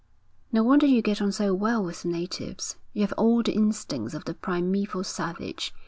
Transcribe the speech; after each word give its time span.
'No 0.51 0.63
wonder 0.63 0.87
you 0.87 1.03
get 1.03 1.21
on 1.21 1.31
so 1.31 1.53
well 1.53 1.83
with 1.83 2.01
the 2.01 2.07
natives. 2.07 2.75
You 2.91 3.01
have 3.01 3.13
all 3.17 3.43
the 3.43 3.51
instincts 3.53 4.15
of 4.15 4.25
the 4.25 4.33
primeval 4.33 5.03
savage. 5.03 5.75